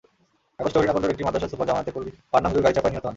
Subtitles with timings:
[0.61, 3.09] আগস্টে হরিণাকুণ্ডুর একটি মাদ্রাসার সুপার জামায়াত কর্মী পান্না হুজুর গাড়িচাপায় নিহত হন।